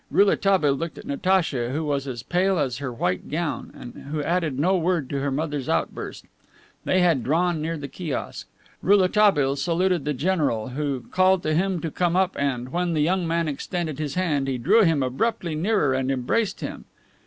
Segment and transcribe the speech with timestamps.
[0.09, 4.57] Rouletabille looked at Natacha, who was as pale as her white gown, and who added
[4.57, 6.25] no word to her mother's outburst.
[6.85, 8.47] They had drawn near the kiosk.
[8.81, 13.27] Rouletabille saluted the general, who called to him to come up and, when the young
[13.27, 16.85] man extended his hand, he drew him abruptly nearer and embraced him.